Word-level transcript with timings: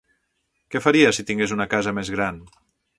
Què 0.75 0.81
faria, 0.85 1.13
si 1.19 1.27
tingués 1.29 1.55
una 1.59 1.71
casa 1.77 1.97
més 2.01 2.15
gran? 2.19 2.45